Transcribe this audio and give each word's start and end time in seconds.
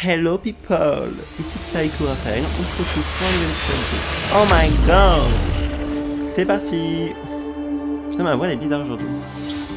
Hello 0.00 0.38
people, 0.38 1.10
ici 1.40 1.58
Psycho 1.58 2.04
Raphaël, 2.06 2.44
on 2.44 2.62
se 2.62 2.78
retrouve 2.78 3.02
pour 3.18 3.26
un 3.26 3.32
nouvel 3.32 3.50
épisode. 3.50 4.30
Oh 4.36 4.44
my 4.48 4.68
god 4.86 6.32
C'est 6.36 6.46
parti 6.46 7.08
Putain 8.08 8.22
ma 8.22 8.36
voix 8.36 8.46
elle 8.46 8.52
est 8.52 8.56
bizarre 8.56 8.82
aujourd'hui. 8.84 9.08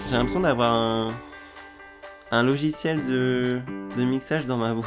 J'ai 0.08 0.16
l'impression 0.16 0.42
d'avoir 0.42 0.74
un, 0.76 1.12
un 2.30 2.44
logiciel 2.44 3.04
de, 3.04 3.62
de 3.98 4.04
mixage 4.04 4.46
dans 4.46 4.58
ma 4.58 4.74
voix. 4.76 4.86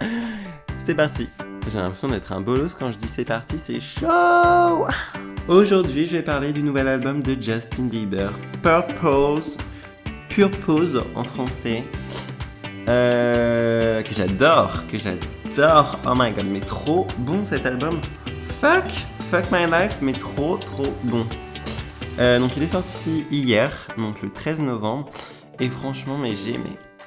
c'est 0.84 0.96
parti 0.96 1.28
J'ai 1.70 1.78
l'impression 1.78 2.08
d'être 2.08 2.32
un 2.32 2.40
bolos 2.40 2.74
quand 2.76 2.90
je 2.90 2.98
dis 2.98 3.06
c'est 3.06 3.24
parti, 3.24 3.56
c'est 3.56 3.78
chaud 3.78 4.84
Aujourd'hui 5.46 6.08
je 6.08 6.16
vais 6.16 6.22
parler 6.22 6.52
du 6.52 6.64
nouvel 6.64 6.88
album 6.88 7.22
de 7.22 7.40
Justin 7.40 7.84
Bieber, 7.84 8.32
Purpose, 8.64 9.56
Purpose 10.28 11.00
en 11.14 11.22
français. 11.22 11.84
Euh, 12.88 14.02
que 14.02 14.14
j'adore, 14.14 14.86
que 14.86 14.98
j'adore. 14.98 15.98
Oh 16.06 16.14
my 16.16 16.30
god, 16.32 16.46
mais 16.46 16.60
trop 16.60 17.06
bon 17.18 17.44
cet 17.44 17.66
album. 17.66 18.00
Fuck, 18.42 18.84
fuck 19.30 19.44
my 19.52 19.66
life, 19.66 19.98
mais 20.00 20.14
trop, 20.14 20.56
trop 20.56 20.94
bon. 21.04 21.26
Euh, 22.18 22.38
donc 22.38 22.56
il 22.56 22.62
est 22.62 22.68
sorti 22.68 23.26
hier, 23.30 23.88
donc 23.98 24.22
le 24.22 24.30
13 24.30 24.60
novembre. 24.60 25.10
Et 25.60 25.68
franchement, 25.68 26.16
mais 26.16 26.34
j'ai 26.34 26.58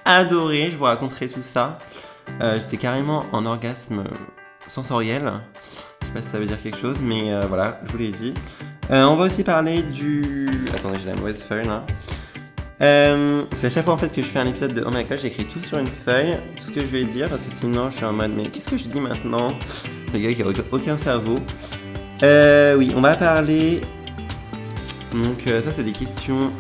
adoré. 0.06 0.70
Je 0.72 0.78
vous 0.78 0.84
raconterai 0.84 1.28
tout 1.28 1.44
ça. 1.44 1.80
Euh, 2.42 2.60
J'étais 2.60 2.78
carrément 2.78 3.26
en 3.32 3.46
orgasme 3.46 4.04
sensoriel. 4.68 5.32
Je 6.02 6.08
sais 6.08 6.14
pas 6.14 6.22
si 6.22 6.28
ça 6.28 6.38
veut 6.38 6.46
dire 6.46 6.62
quelque 6.62 6.78
chose, 6.78 6.98
mais 7.02 7.34
voilà, 7.48 7.80
je 7.86 7.92
vous 7.92 7.98
l'ai 7.98 8.12
dit. 8.12 8.34
On 8.90 9.16
va 9.16 9.26
aussi 9.26 9.44
parler 9.44 9.82
du. 9.82 10.50
Attendez, 10.76 11.00
j'ai 11.00 11.12
la 11.12 11.16
mauvaise 11.16 11.44
feuille 11.44 11.66
là. 11.66 11.86
Euh, 12.82 13.44
c'est 13.56 13.68
à 13.68 13.70
chaque 13.70 13.86
fois 13.86 13.94
en 13.94 13.98
fait 13.98 14.12
que 14.12 14.22
je 14.22 14.28
fais 14.28 14.40
un 14.40 14.48
épisode 14.48 14.74
de 14.74 14.84
Oh 14.86 14.90
my 14.92 15.04
god, 15.04 15.20
j'écris 15.20 15.46
tout 15.46 15.60
sur 15.60 15.78
une 15.78 15.86
feuille, 15.88 16.38
tout 16.58 16.66
ce 16.66 16.72
que 16.72 16.80
je 16.80 16.86
vais 16.88 17.04
dire, 17.04 17.30
parce 17.30 17.46
que 17.46 17.52
sinon 17.52 17.92
je 17.92 17.98
suis 17.98 18.06
en 18.06 18.14
mode 18.14 18.32
mais 18.36 18.50
qu'est-ce 18.50 18.70
que 18.70 18.78
je 18.78 18.86
dis 18.86 19.00
maintenant? 19.00 19.50
Le 20.14 20.20
gars 20.20 20.34
qui 20.34 20.42
a 20.42 20.48
aucun 20.72 20.98
cerveau. 20.98 21.36
Euh, 22.24 22.76
oui, 22.78 22.92
on 22.96 23.02
va 23.02 23.16
parler. 23.16 23.82
Donc 25.12 25.46
euh, 25.46 25.62
ça 25.62 25.70
c'est 25.72 25.84
des 25.84 25.92
questions. 25.92 26.52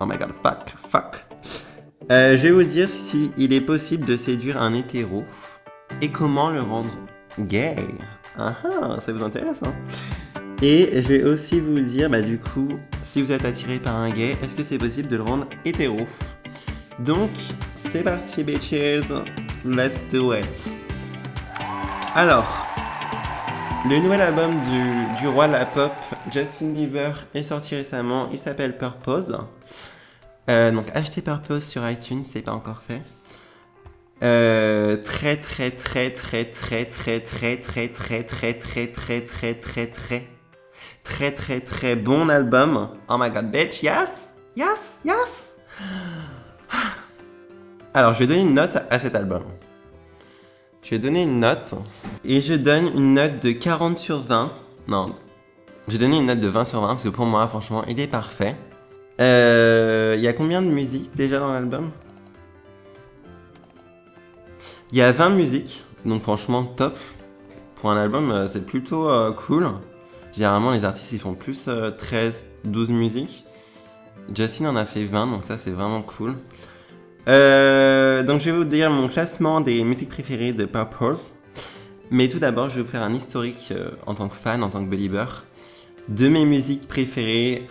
Oh 0.00 0.06
my 0.06 0.18
god, 0.18 0.32
fuck, 0.42 0.74
fuck. 0.90 1.24
Je 2.10 2.36
vais 2.36 2.50
vous 2.50 2.64
dire 2.64 2.90
si 2.90 3.32
est 3.38 3.60
possible 3.60 4.04
de 4.04 4.18
séduire 4.18 4.60
un 4.60 4.74
hétéro 4.74 5.24
et 6.02 6.10
comment 6.10 6.50
le 6.50 6.60
rendre 6.60 6.90
gay. 7.38 7.76
Ah 8.38 8.54
ah, 8.64 9.00
ça 9.00 9.12
vous 9.12 9.22
intéresse 9.22 9.60
hein? 9.64 9.72
Et 10.62 11.02
je 11.02 11.08
vais 11.08 11.24
aussi 11.24 11.58
vous 11.58 11.80
dire, 11.80 12.08
bah 12.08 12.22
du 12.22 12.38
coup, 12.38 12.68
si 13.02 13.20
vous 13.20 13.32
êtes 13.32 13.44
attiré 13.44 13.80
par 13.80 13.96
un 13.96 14.10
gay, 14.10 14.36
est-ce 14.42 14.54
que 14.54 14.62
c'est 14.62 14.78
possible 14.78 15.08
de 15.08 15.16
le 15.16 15.24
rendre 15.24 15.48
hétéro 15.64 15.98
Donc, 17.00 17.30
c'est 17.74 18.04
parti, 18.04 18.44
bitches. 18.44 19.02
Let's 19.64 19.98
do 20.12 20.32
it. 20.32 20.70
Alors, 22.14 22.66
le 23.88 23.98
nouvel 23.98 24.20
album 24.20 24.52
du, 24.62 25.20
du 25.20 25.26
roi 25.26 25.48
de 25.48 25.52
la 25.52 25.66
pop, 25.66 25.92
Justin 26.30 26.68
Bieber, 26.68 27.26
est 27.34 27.42
sorti 27.42 27.74
récemment. 27.74 28.28
Il 28.30 28.38
s'appelle 28.38 28.76
Purpose. 28.78 29.36
Euh, 30.48 30.70
donc, 30.70 30.86
achetez 30.94 31.22
Purpose 31.22 31.64
sur 31.64 31.88
iTunes, 31.90 32.22
c'est 32.22 32.42
pas 32.42 32.52
encore 32.52 32.82
fait. 32.82 33.02
Euh, 34.22 34.96
très 34.98 35.36
très 35.36 35.72
très 35.72 36.10
très 36.10 36.44
très 36.44 36.84
très 36.84 37.18
très 37.18 37.56
très 37.56 37.88
très 37.88 37.88
très 37.88 38.22
très 38.22 38.52
très 38.52 38.86
très 38.86 39.20
très 39.20 39.54
très 39.54 39.86
très 39.86 40.22
très 41.04 41.60
très 41.60 41.96
bon 41.96 42.28
album. 42.28 42.88
Oh 43.08 43.16
my 43.18 43.30
god, 43.30 43.50
bitch, 43.50 43.82
yes, 43.82 44.34
yes, 44.56 45.00
yes. 45.04 45.56
Alors, 47.94 48.12
je 48.14 48.20
vais 48.20 48.26
donner 48.26 48.40
une 48.40 48.54
note 48.54 48.78
à 48.90 48.98
cet 48.98 49.14
album. 49.14 49.42
Je 50.82 50.90
vais 50.90 50.98
donner 50.98 51.22
une 51.22 51.40
note 51.40 51.74
et 52.24 52.40
je 52.40 52.54
donne 52.54 52.86
une 52.96 53.14
note 53.14 53.40
de 53.42 53.52
40 53.52 53.98
sur 53.98 54.22
20. 54.22 54.50
Non, 54.88 55.14
j'ai 55.88 55.98
donné 55.98 56.18
une 56.18 56.26
note 56.26 56.40
de 56.40 56.48
20 56.48 56.64
sur 56.64 56.80
20 56.80 56.88
parce 56.88 57.04
que 57.04 57.08
pour 57.08 57.26
moi, 57.26 57.46
franchement, 57.46 57.84
il 57.86 58.00
est 58.00 58.06
parfait. 58.06 58.56
Euh, 59.20 60.14
Il 60.16 60.24
y 60.24 60.28
a 60.28 60.32
combien 60.32 60.62
de 60.62 60.68
musiques 60.68 61.14
déjà 61.14 61.38
dans 61.38 61.52
l'album? 61.52 61.90
Il 64.90 64.98
y 64.98 65.02
a 65.02 65.12
20 65.12 65.30
musiques, 65.30 65.84
donc 66.04 66.22
franchement 66.22 66.64
top. 66.64 66.96
Pour 67.76 67.90
un 67.90 67.96
album, 67.96 68.30
euh, 68.30 68.46
c'est 68.46 68.64
plutôt 68.64 69.08
euh, 69.08 69.32
cool. 69.32 69.68
Généralement, 70.32 70.72
les 70.72 70.84
artistes 70.84 71.12
ils 71.12 71.20
font 71.20 71.34
plus 71.34 71.64
euh, 71.68 71.90
13, 71.90 72.46
12 72.64 72.90
musiques. 72.90 73.44
Justin 74.34 74.66
en 74.66 74.76
a 74.76 74.86
fait 74.86 75.04
20, 75.04 75.26
donc 75.26 75.44
ça 75.44 75.58
c'est 75.58 75.70
vraiment 75.70 76.02
cool. 76.02 76.36
Euh, 77.28 78.22
donc 78.22 78.40
je 78.40 78.46
vais 78.50 78.56
vous 78.56 78.64
dire 78.64 78.90
mon 78.90 79.08
classement 79.08 79.60
des 79.60 79.84
musiques 79.84 80.08
préférées 80.08 80.52
de 80.52 80.64
Purpose. 80.64 81.32
Mais 82.10 82.28
tout 82.28 82.38
d'abord, 82.38 82.68
je 82.68 82.76
vais 82.76 82.82
vous 82.82 82.88
faire 82.88 83.02
un 83.02 83.14
historique 83.14 83.68
euh, 83.70 83.90
en 84.06 84.14
tant 84.14 84.28
que 84.28 84.36
fan, 84.36 84.62
en 84.62 84.68
tant 84.68 84.84
que 84.84 84.90
believer, 84.90 85.44
de 86.08 86.28
mes 86.28 86.44
musiques 86.44 86.86
préférées 86.86 87.66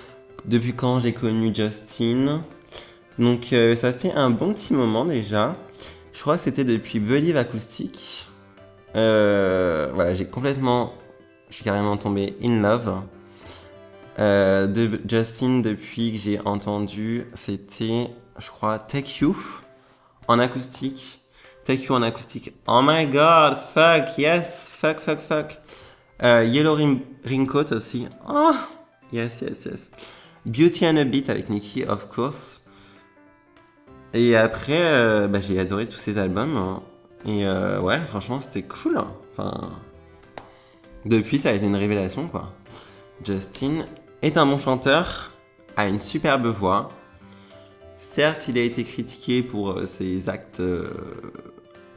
depuis 0.45 0.73
quand 0.73 0.99
j'ai 0.99 1.13
connu 1.13 1.53
Justin? 1.53 2.43
Donc 3.19 3.53
euh, 3.53 3.75
ça 3.75 3.93
fait 3.93 4.11
un 4.13 4.29
bon 4.29 4.53
petit 4.53 4.73
moment 4.73 5.05
déjà. 5.05 5.55
Je 6.13 6.21
crois 6.21 6.37
que 6.37 6.41
c'était 6.41 6.63
depuis 6.63 6.99
Believe 6.99 7.37
Acoustic. 7.37 8.27
Euh, 8.95 9.89
voilà, 9.93 10.13
j'ai 10.13 10.25
complètement 10.25 10.93
je 11.51 11.55
suis 11.57 11.63
carrément 11.63 11.97
tombé 11.97 12.35
in 12.43 12.61
love 12.63 13.01
euh, 14.17 14.65
de 14.65 14.99
Justin 15.07 15.59
depuis 15.59 16.13
que 16.13 16.17
j'ai 16.17 16.39
entendu. 16.45 17.27
C'était, 17.35 18.07
je 18.39 18.47
crois, 18.49 18.79
Take 18.79 19.19
You 19.21 19.35
en 20.27 20.39
acoustique. 20.39 21.21
Take 21.63 21.83
You 21.83 21.93
en 21.93 22.01
acoustique. 22.01 22.53
Oh 22.67 22.81
my 22.83 23.05
god, 23.05 23.55
fuck, 23.57 24.17
yes, 24.17 24.67
fuck, 24.71 24.99
fuck, 24.99 25.19
fuck. 25.19 25.59
Euh, 26.23 26.43
Yellow 26.43 26.73
Ring- 26.73 27.01
Raincoat 27.23 27.71
aussi. 27.75 28.07
Oh, 28.27 28.53
yes, 29.13 29.41
yes, 29.41 29.65
yes. 29.65 29.91
Beauty 30.45 30.87
and 30.87 30.97
a 30.97 31.03
Beat 31.03 31.29
avec 31.29 31.49
Nicki, 31.49 31.83
of 31.83 32.07
course. 32.07 32.61
Et 34.13 34.35
après, 34.35 34.77
euh, 34.81 35.27
bah, 35.27 35.39
j'ai 35.39 35.59
adoré 35.59 35.87
tous 35.87 35.97
ces 35.97 36.17
albums. 36.17 36.57
hein. 36.57 36.83
Et 37.25 37.45
euh, 37.45 37.79
ouais, 37.79 37.99
franchement, 38.05 38.39
c'était 38.39 38.63
cool. 38.63 38.97
hein. 38.97 39.11
Enfin, 39.37 39.69
depuis, 41.05 41.37
ça 41.37 41.49
a 41.49 41.53
été 41.53 41.65
une 41.65 41.75
révélation, 41.75 42.27
quoi. 42.27 42.53
Justin 43.23 43.85
est 44.21 44.37
un 44.37 44.45
bon 44.45 44.57
chanteur, 44.57 45.31
a 45.77 45.87
une 45.87 45.99
superbe 45.99 46.47
voix. 46.47 46.89
Certes, 47.97 48.47
il 48.47 48.57
a 48.57 48.61
été 48.61 48.83
critiqué 48.83 49.43
pour 49.43 49.71
euh, 49.71 49.85
ses 49.85 50.27
actes 50.29 50.59
euh, 50.59 50.91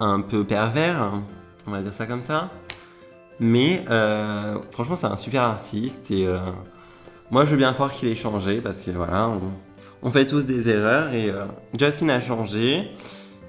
un 0.01 0.21
peu 0.21 0.45
pervers, 0.45 1.03
hein, 1.03 1.25
on 1.67 1.71
va 1.71 1.81
dire 1.81 1.95
ça 1.95 2.07
comme 2.07 2.23
ça. 2.23 2.51
Mais 3.41 3.85
euh, 3.91 4.59
franchement, 4.71 4.97
c'est 4.97 5.07
un 5.07 5.17
super 5.17 5.43
artiste 5.43 6.11
et 6.11 6.29
moi, 7.33 7.45
je 7.45 7.51
veux 7.51 7.57
bien 7.57 7.73
croire 7.73 7.93
qu'il 7.93 8.09
ait 8.09 8.15
changé 8.15 8.61
parce 8.61 8.81
que 8.81 8.93
voilà, 8.93 9.29
on, 10.03 10.11
fait 10.13 10.25
tous 10.25 10.47
des 10.47 10.69
erreurs 10.69 11.13
et 11.13 11.33
Justin 11.77 12.11
a 12.11 12.21
changé. 12.21 12.93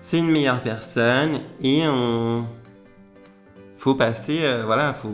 C'est 0.01 0.17
une 0.17 0.31
meilleure 0.31 0.63
personne 0.63 1.39
et 1.61 1.83
on, 1.87 2.47
faut 3.85 3.93
passer, 3.93 4.39
euh, 4.41 4.63
voilà, 4.65 4.93
faut, 4.93 5.11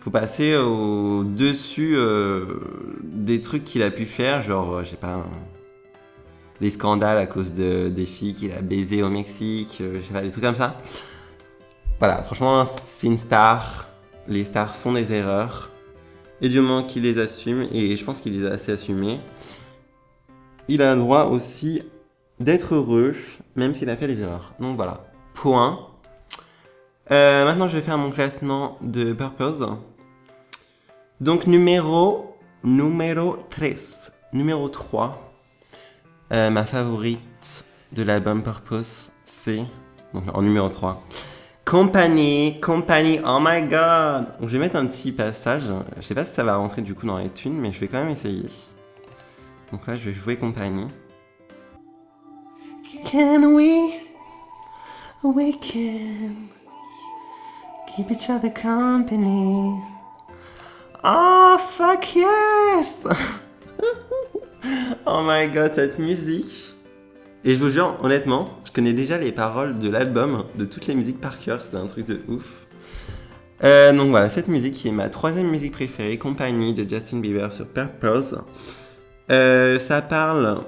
faut 0.00 0.10
passer 0.10 0.54
au 0.54 1.24
dessus 1.24 1.94
euh, 1.96 2.44
des 3.02 3.40
trucs 3.40 3.64
qu'il 3.64 3.82
a 3.82 3.90
pu 3.90 4.04
faire, 4.04 4.42
genre, 4.42 4.76
euh, 4.76 4.84
je 4.84 4.90
sais 4.90 4.96
pas, 4.98 5.24
les 6.60 6.68
scandales 6.68 7.16
à 7.16 7.24
cause 7.24 7.54
de 7.54 7.88
des 7.88 8.04
filles 8.04 8.34
qu'il 8.34 8.52
a 8.52 8.60
baisées 8.60 9.02
au 9.02 9.08
Mexique, 9.08 9.80
je 9.80 9.98
sais 10.02 10.12
pas, 10.12 10.20
des 10.20 10.30
trucs 10.30 10.44
comme 10.44 10.54
ça. 10.54 10.78
Voilà, 12.00 12.22
franchement, 12.22 12.66
c'est 12.66 13.06
une 13.06 13.16
star. 13.16 13.88
Les 14.28 14.44
stars 14.44 14.76
font 14.76 14.92
des 14.92 15.10
erreurs. 15.10 15.70
Et 16.42 16.50
du 16.50 16.60
moment 16.60 16.82
qu'il 16.82 17.04
les 17.04 17.18
assume, 17.18 17.66
et 17.72 17.96
je 17.96 18.04
pense 18.04 18.20
qu'il 18.20 18.38
les 18.38 18.46
a 18.46 18.50
assez 18.50 18.72
assumées, 18.72 19.20
il 20.68 20.82
a 20.82 20.94
le 20.94 21.00
droit 21.00 21.24
aussi 21.30 21.80
d'être 22.40 22.74
heureux, 22.74 23.14
même 23.56 23.74
s'il 23.74 23.88
a 23.88 23.96
fait 23.96 24.06
des 24.06 24.20
erreurs. 24.20 24.52
Donc 24.60 24.76
voilà, 24.76 25.06
point. 25.32 25.93
Euh, 27.10 27.44
maintenant, 27.44 27.68
je 27.68 27.76
vais 27.76 27.82
faire 27.82 27.98
mon 27.98 28.10
classement 28.10 28.78
de 28.80 29.12
Purpose. 29.12 29.66
Donc, 31.20 31.46
numéro, 31.46 32.36
numéro 32.62 33.36
13. 33.50 34.12
Numéro 34.32 34.68
3. 34.68 35.32
Euh, 36.32 36.50
ma 36.50 36.64
favorite 36.64 37.66
de 37.92 38.02
l'album 38.02 38.42
Purpose, 38.42 39.10
c'est. 39.24 39.64
Donc, 40.14 40.24
en 40.32 40.40
numéro 40.40 40.68
3. 40.68 41.02
Company, 41.66 42.58
Company, 42.60 43.20
oh 43.26 43.38
my 43.40 43.62
god! 43.62 44.38
Donc, 44.40 44.48
je 44.48 44.52
vais 44.52 44.58
mettre 44.58 44.76
un 44.76 44.86
petit 44.86 45.12
passage. 45.12 45.64
Je 45.96 46.02
sais 46.02 46.14
pas 46.14 46.24
si 46.24 46.32
ça 46.32 46.44
va 46.44 46.56
rentrer 46.56 46.82
du 46.82 46.94
coup 46.94 47.06
dans 47.06 47.18
les 47.18 47.28
thunes, 47.28 47.58
mais 47.58 47.72
je 47.72 47.80
vais 47.80 47.88
quand 47.88 47.98
même 47.98 48.10
essayer. 48.10 48.48
Donc 49.72 49.86
là, 49.86 49.94
je 49.94 50.04
vais 50.04 50.14
jouer 50.14 50.36
Company. 50.36 50.86
Can 53.10 53.44
we 53.54 53.92
awaken? 55.22 56.48
Keep 57.96 58.10
each 58.10 58.28
other 58.28 58.50
company. 58.50 59.80
Oh, 61.04 61.56
fuck 61.58 62.16
yes! 62.16 63.04
oh 65.06 65.22
my 65.22 65.46
god, 65.46 65.74
cette 65.74 66.00
musique 66.00 66.74
Et 67.44 67.54
je 67.54 67.60
vous 67.60 67.70
jure, 67.70 67.96
honnêtement, 68.02 68.48
je 68.64 68.72
connais 68.72 68.94
déjà 68.94 69.16
les 69.16 69.30
paroles 69.30 69.78
de 69.78 69.88
l'album, 69.88 70.44
de 70.56 70.64
toutes 70.64 70.88
les 70.88 70.96
musiques 70.96 71.20
par 71.20 71.38
cœur, 71.38 71.60
c'est 71.64 71.76
un 71.76 71.86
truc 71.86 72.06
de 72.06 72.20
ouf. 72.26 72.66
Euh, 73.62 73.92
donc 73.92 74.10
voilà, 74.10 74.28
cette 74.28 74.48
musique 74.48 74.74
qui 74.74 74.88
est 74.88 74.92
ma 74.92 75.08
troisième 75.08 75.48
musique 75.48 75.72
préférée, 75.72 76.18
Compagnie 76.18 76.74
de 76.74 76.88
Justin 76.88 77.20
Bieber 77.20 77.52
sur 77.52 77.68
Purpose. 77.68 78.40
Euh, 79.30 79.78
ça 79.78 80.02
parle. 80.02 80.62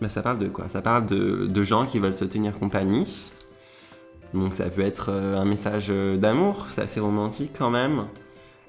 bah, 0.00 0.08
ça 0.08 0.22
parle 0.22 0.40
de 0.40 0.48
quoi? 0.48 0.68
Ça 0.68 0.82
parle 0.82 1.06
de, 1.06 1.46
de 1.46 1.62
gens 1.62 1.86
qui 1.86 2.00
veulent 2.00 2.16
se 2.16 2.24
tenir 2.24 2.58
compagnie. 2.58 3.30
Donc 4.34 4.54
ça 4.54 4.70
peut 4.70 4.82
être 4.82 5.10
euh, 5.10 5.36
un 5.36 5.44
message 5.44 5.88
euh, 5.90 6.16
d'amour, 6.16 6.66
c'est 6.70 6.82
assez 6.82 7.00
romantique 7.00 7.52
quand 7.56 7.70
même, 7.70 8.06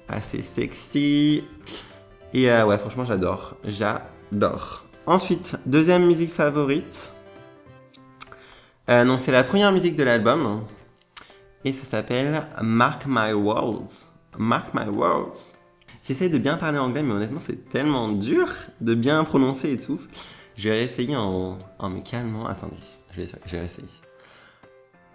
assez 0.08 0.42
sexy. 0.42 1.44
Et 2.34 2.50
euh, 2.50 2.66
ouais, 2.66 2.78
franchement, 2.78 3.04
j'adore. 3.04 3.56
J'adore. 3.64 4.84
Ensuite, 5.06 5.56
deuxième 5.66 6.06
musique 6.06 6.32
favorite. 6.32 7.10
Donc 8.86 9.20
c'est 9.20 9.32
la 9.32 9.44
première 9.44 9.72
musique 9.72 9.96
de 9.96 10.02
l'album. 10.02 10.62
Et 11.64 11.72
ça 11.72 11.84
s'appelle 11.84 12.46
Mark 12.60 13.04
My 13.06 13.32
Words. 13.32 14.10
Mark 14.36 14.74
My 14.74 14.88
Words. 14.88 15.54
J'essaie 16.02 16.28
de 16.28 16.36
bien 16.36 16.58
parler 16.58 16.78
anglais, 16.78 17.02
mais 17.02 17.12
honnêtement, 17.12 17.40
c'est 17.40 17.70
tellement 17.70 18.10
dur 18.10 18.46
de 18.82 18.94
bien 18.94 19.24
prononcer 19.24 19.72
et 19.72 19.80
tout. 19.80 19.98
Je 20.58 20.68
vais 20.68 20.74
réessayer 20.76 21.16
en, 21.16 21.58
en 21.78 21.88
me 21.88 22.00
calmant. 22.00 22.46
Attendez, 22.46 22.76
je 23.12 23.22
vais, 23.22 23.26
je 23.46 23.52
vais 23.52 23.60
réessayer. 23.60 23.88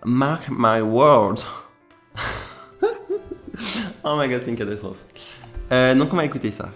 Mark 0.06 0.50
my 0.50 0.82
words. 0.82 1.46
oh 4.04 4.16
my 4.16 4.28
god, 4.30 4.42
c'est 4.44 4.52
une 4.52 4.58
catastrophe. 4.58 5.04
Euh, 5.72 5.94
donc 5.94 6.14
on 6.14 6.16
va 6.16 6.26
écouter 6.26 6.52
ça. 6.52 6.70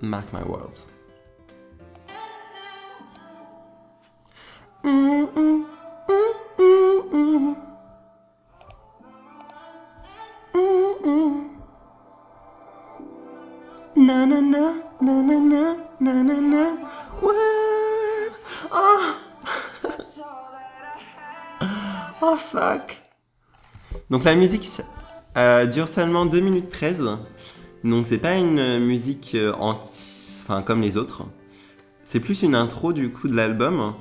Mark 0.00 0.32
my 0.32 0.42
words. 0.42 0.86
Na 13.96 14.24
na 14.26 14.40
na 14.40 14.72
na 15.00 15.22
na 15.22 15.76
na 16.00 16.12
na 16.22 16.40
na. 16.40 16.69
Oh 22.22 22.36
fuck. 22.36 23.00
Donc 24.10 24.24
la 24.24 24.34
musique 24.34 24.68
euh, 25.36 25.66
dure 25.66 25.88
seulement 25.88 26.26
2 26.26 26.40
minutes 26.40 26.70
13. 26.70 27.18
Donc 27.84 28.06
c'est 28.06 28.18
pas 28.18 28.36
une 28.36 28.78
musique 28.80 29.32
euh, 29.34 29.52
anti... 29.54 30.40
enfin 30.42 30.62
comme 30.62 30.80
les 30.82 30.96
autres. 30.96 31.22
C'est 32.04 32.20
plus 32.20 32.42
une 32.42 32.54
intro 32.54 32.92
du 32.92 33.10
coup 33.10 33.28
de 33.28 33.34
l'album. 33.34 33.94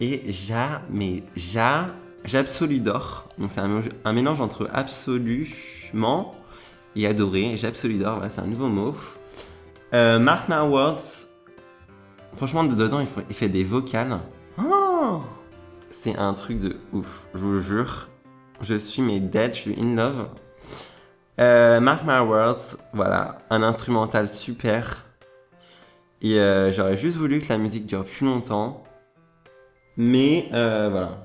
Et 0.00 0.22
j'a... 0.30 0.82
mais 0.90 1.22
j'a... 1.36 1.86
J'absoludore. 2.24 3.28
Donc 3.38 3.50
c'est 3.52 3.60
un, 3.60 3.68
mélange- 4.14 4.40
entre 4.40 4.70
absolument 4.72 6.34
et 6.96 7.06
adoré. 7.06 7.56
J'absoludore, 7.58 8.14
voilà, 8.14 8.30
c'est 8.30 8.40
un 8.40 8.46
nouveau 8.46 8.68
mot. 8.68 8.94
Euh, 9.92 10.18
Mark 10.18 10.48
My 10.48 10.56
Words. 10.66 11.02
Franchement, 12.36 12.64
dedans, 12.64 13.00
il, 13.00 13.06
faut- 13.06 13.20
il 13.28 13.34
fait 13.36 13.50
des 13.50 13.62
vocales. 13.62 14.18
Oh 14.58 15.20
c'est 16.02 16.16
un 16.18 16.34
truc 16.34 16.60
de 16.60 16.76
ouf, 16.92 17.28
je 17.34 17.38
vous 17.38 17.60
jure. 17.60 18.08
Je 18.60 18.74
suis 18.74 19.00
mais 19.00 19.20
dead, 19.20 19.54
je 19.54 19.60
suis 19.60 19.80
in 19.80 19.94
love. 19.94 20.28
Euh, 21.40 21.80
Mark 21.80 22.02
My 22.04 22.20
Words, 22.20 22.76
voilà, 22.92 23.38
un 23.50 23.62
instrumental 23.62 24.28
super. 24.28 25.04
Et 26.20 26.38
euh, 26.38 26.72
j'aurais 26.72 26.96
juste 26.96 27.16
voulu 27.16 27.40
que 27.40 27.48
la 27.48 27.58
musique 27.58 27.86
dure 27.86 28.04
plus 28.04 28.26
longtemps. 28.26 28.82
Mais 29.96 30.48
euh, 30.52 30.88
voilà. 30.90 31.24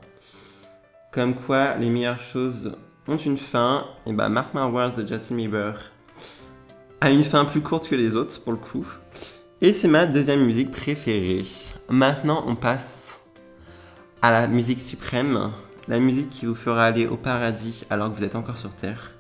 Comme 1.12 1.36
quoi, 1.36 1.76
les 1.76 1.90
meilleures 1.90 2.20
choses 2.20 2.74
ont 3.08 3.18
une 3.18 3.38
fin. 3.38 3.86
Et 4.06 4.14
bah, 4.14 4.30
Mark 4.30 4.54
My 4.54 4.62
Words 4.62 4.94
de 4.94 5.06
Justin 5.06 5.36
Bieber 5.36 5.74
a 7.02 7.12
une 7.12 7.24
fin 7.24 7.46
plus 7.46 7.62
courte 7.62 7.90
que 7.90 7.96
les 7.96 8.16
autres, 8.16 8.40
pour 8.42 8.54
le 8.54 8.60
coup. 8.60 8.88
Et 9.62 9.74
c'est 9.74 9.88
ma 9.88 10.06
deuxième 10.06 10.46
musique 10.46 10.72
préférée. 10.72 11.44
Maintenant, 11.90 12.44
on 12.48 12.56
passe 12.56 13.19
à 14.22 14.32
la 14.32 14.48
musique 14.48 14.82
suprême, 14.82 15.52
la 15.88 16.00
musique 16.00 16.30
qui 16.30 16.46
vous 16.46 16.56
fera 16.56 16.86
aller 16.86 17.08
au 17.08 17.16
paradis 17.16 17.86
alors 17.90 18.12
que 18.12 18.18
vous 18.18 18.24
êtes 18.24 18.36
encore 18.36 18.58
sur 18.58 18.74
Terre. 18.74 19.12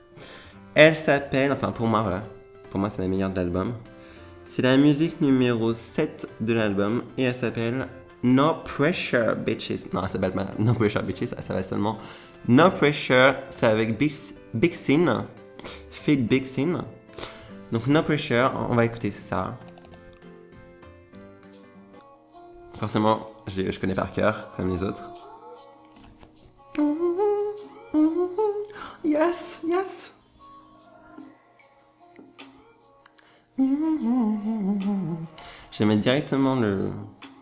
Elle 0.76 0.96
s'appelle, 0.96 1.52
enfin 1.52 1.72
pour 1.72 1.88
moi 1.88 2.02
voilà, 2.02 2.24
pour 2.70 2.80
moi 2.80 2.90
c'est 2.90 3.02
la 3.02 3.08
meilleure 3.08 3.30
de 3.30 3.38
l'album. 3.38 3.74
C'est 4.46 4.62
la 4.62 4.78
musique 4.78 5.22
numéro 5.22 5.74
7 5.74 6.28
de 6.42 6.54
l'album 6.54 7.04
et 7.18 7.24
elle 7.24 7.36
s'appelle 7.36 7.88
No 8.24 8.56
Pressure 8.66 9.36
Bitches. 9.36 9.86
Non, 9.94 10.04
elle 10.04 10.10
s'appelle 10.10 10.32
pas 10.32 10.48
No 10.58 10.74
Pressure 10.74 11.04
Bitches, 11.04 11.34
elle 11.38 11.44
s'appelle 11.44 11.66
seulement 11.66 11.98
No 12.48 12.70
Pressure, 12.70 13.36
c'est 13.50 13.68
avec 13.68 13.98
Big, 13.98 14.12
Big 14.54 14.74
Sin, 14.74 15.26
Fit 15.92 16.18
Big 16.18 16.46
Sin. 16.46 16.84
Donc 17.72 17.88
No 17.88 18.02
Pressure, 18.02 18.52
on 18.70 18.76
va 18.76 18.86
écouter 18.86 19.12
ça. 19.12 19.58
Forcément, 22.74 23.30
je 23.50 23.80
connais 23.80 23.96
par 23.96 24.12
cœur, 24.12 24.50
comme 24.56 24.70
les 24.70 24.84
autres. 24.84 25.04
Yes, 29.04 29.62
yes. 29.68 30.14
Mettre 35.86 36.02
directement 36.02 36.56
le 36.56 36.92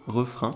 refrain. 0.06 0.52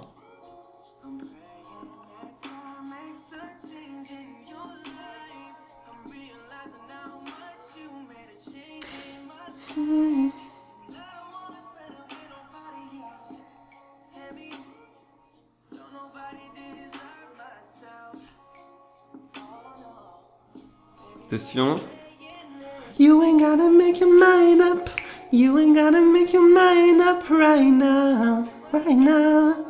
You 21.53 23.23
ain't 23.23 23.41
gotta 23.41 23.69
make 23.69 23.99
your 23.99 24.17
mind 24.17 24.61
up. 24.61 24.89
You 25.31 25.59
ain't 25.59 25.75
gotta 25.75 25.99
make 25.99 26.31
your 26.31 26.47
mind 26.47 27.01
up 27.01 27.29
right 27.29 27.59
now. 27.59 28.47
Right 28.71 28.95
now. 28.95 29.65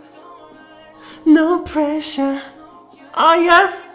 No 1.25 1.63
pressure. 1.63 2.39
Oh, 3.17 3.33
yes. 3.33 3.87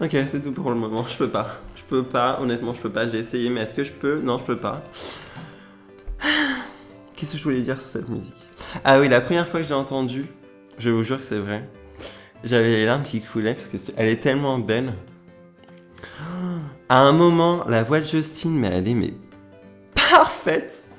ok, 0.00 0.10
c'est 0.30 0.40
tout 0.40 0.52
pour 0.52 0.70
le 0.70 0.76
moment. 0.76 1.04
Je 1.06 1.18
peux 1.18 1.28
pas. 1.28 1.60
Je 1.76 1.82
peux 1.82 2.02
pas. 2.02 2.38
Honnêtement, 2.40 2.72
je 2.72 2.80
peux 2.80 2.90
pas. 2.90 3.06
J'ai 3.06 3.18
essayé, 3.18 3.50
mais 3.50 3.60
est-ce 3.60 3.74
que 3.74 3.84
je 3.84 3.92
peux? 3.92 4.20
Non, 4.20 4.38
je 4.38 4.44
peux 4.44 4.56
pas. 4.56 4.82
Qu'est-ce 7.24 7.36
que 7.36 7.38
je 7.38 7.44
voulais 7.44 7.62
dire 7.62 7.80
sur 7.80 7.88
cette 7.88 8.10
musique? 8.10 8.34
Ah 8.84 9.00
oui, 9.00 9.08
la 9.08 9.22
première 9.22 9.48
fois 9.48 9.60
que 9.60 9.66
j'ai 9.66 9.72
entendu, 9.72 10.26
je 10.76 10.90
vous 10.90 11.02
jure 11.02 11.16
que 11.16 11.22
c'est 11.22 11.38
vrai, 11.38 11.66
j'avais 12.44 12.68
les 12.68 12.84
larmes 12.84 13.02
qui 13.02 13.22
coulaient 13.22 13.54
parce 13.54 13.68
que 13.68 13.78
elle 13.96 14.10
est 14.10 14.20
tellement 14.20 14.58
belle. 14.58 14.92
À 16.90 16.98
un 16.98 17.12
moment, 17.12 17.64
la 17.66 17.82
voix 17.82 18.00
de 18.00 18.04
Justine, 18.04 18.58
mais 18.58 18.66
elle 18.66 18.86
est 18.86 18.92
mais 18.92 19.14
parfaite. 19.94 20.90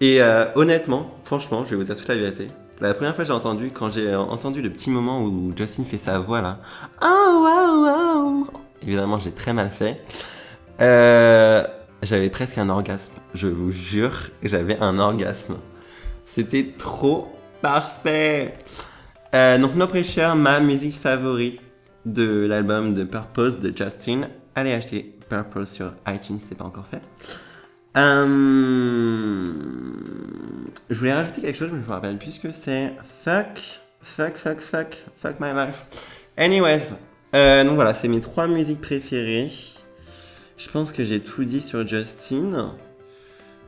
Et 0.00 0.22
euh, 0.22 0.44
honnêtement, 0.54 1.12
franchement, 1.24 1.64
je 1.64 1.70
vais 1.70 1.76
vous 1.76 1.82
dire 1.82 1.96
toute 1.96 2.06
la 2.06 2.14
vérité. 2.14 2.46
La 2.80 2.94
première 2.94 3.16
fois 3.16 3.24
que 3.24 3.28
j'ai 3.28 3.36
entendu, 3.36 3.72
quand 3.72 3.90
j'ai 3.90 4.14
entendu 4.14 4.62
le 4.62 4.70
petit 4.70 4.90
moment 4.90 5.20
où 5.20 5.52
Justine 5.56 5.84
fait 5.84 5.98
sa 5.98 6.20
voix 6.20 6.40
là, 6.40 6.60
oh 7.02 7.42
wow 7.42 7.82
wow, 7.82 8.46
évidemment 8.84 9.18
j'ai 9.18 9.32
très 9.32 9.52
mal 9.52 9.72
fait. 9.72 10.00
Euh, 10.80 11.64
j'avais 12.04 12.30
presque 12.30 12.58
un 12.58 12.68
orgasme, 12.68 13.12
je 13.34 13.46
vous 13.46 13.70
jure, 13.70 14.30
j'avais 14.42 14.78
un 14.80 14.98
orgasme. 14.98 15.56
C'était 16.26 16.72
trop 16.76 17.28
parfait. 17.60 18.54
Euh, 19.34 19.58
donc 19.58 19.74
No 19.74 19.86
Pressure, 19.86 20.34
ma 20.36 20.60
musique 20.60 20.98
favorite 20.98 21.60
de 22.06 22.46
l'album 22.46 22.94
de 22.94 23.04
Purpose 23.04 23.58
de 23.60 23.72
Justin. 23.76 24.28
Allez 24.54 24.72
acheter 24.72 25.14
Purpose 25.28 25.70
sur 25.70 25.92
iTunes, 26.06 26.38
c'est 26.38 26.54
pas 26.56 26.64
encore 26.64 26.86
fait. 26.86 27.00
Euh, 27.96 29.52
Je 30.90 30.98
voulais 30.98 31.14
rajouter 31.14 31.40
quelque 31.40 31.56
chose, 31.56 31.70
mais 31.72 31.80
je 31.82 31.86
me 31.88 31.92
rappelle 31.92 32.18
plus 32.18 32.38
que 32.38 32.52
c'est. 32.52 32.92
Fuck, 33.24 33.80
fuck, 34.02 34.36
fuck, 34.36 34.60
fuck, 34.60 35.04
fuck 35.16 35.40
my 35.40 35.52
life. 35.54 35.84
Anyways, 36.36 36.92
euh, 37.34 37.64
donc 37.64 37.74
voilà, 37.74 37.94
c'est 37.94 38.08
mes 38.08 38.20
trois 38.20 38.46
musiques 38.46 38.80
préférées. 38.80 39.50
Je 40.64 40.70
pense 40.70 40.92
que 40.92 41.04
j'ai 41.04 41.20
tout 41.20 41.44
dit 41.44 41.60
sur 41.60 41.86
Justin. 41.86 42.74